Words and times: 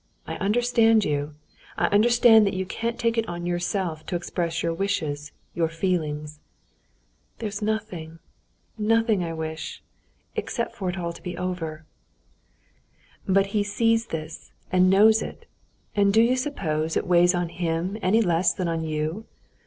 I 0.25 0.33
understand 0.37 1.05
you: 1.05 1.35
I 1.77 1.85
understand 1.85 2.47
that 2.47 2.55
you 2.55 2.65
can't 2.65 2.97
take 2.97 3.19
it 3.19 3.29
on 3.29 3.45
yourself 3.45 4.03
to 4.07 4.15
express 4.15 4.63
your 4.63 4.73
wishes, 4.73 5.31
your 5.53 5.69
feelings." 5.69 6.39
"There's 7.37 7.61
nothing, 7.61 8.17
nothing 8.79 9.23
I 9.23 9.33
wish... 9.33 9.83
except 10.35 10.73
for 10.73 10.89
it 10.89 10.93
to 10.95 11.21
be 11.21 11.37
all 11.37 11.49
over." 11.51 11.85
"But 13.27 13.45
he 13.53 13.61
sees 13.61 14.07
this 14.07 14.51
and 14.71 14.89
knows 14.89 15.21
it. 15.21 15.45
And 15.95 16.11
do 16.11 16.23
you 16.23 16.35
suppose 16.35 16.97
it 16.97 17.05
weighs 17.05 17.35
on 17.35 17.49
him 17.49 17.95
any 18.01 18.23
less 18.23 18.55
than 18.55 18.67
on 18.67 18.83
you? 18.83 19.25